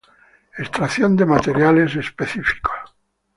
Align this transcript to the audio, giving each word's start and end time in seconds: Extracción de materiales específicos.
Extracción 0.57 1.15
de 1.15 1.27
materiales 1.27 1.95
específicos. 1.95 2.95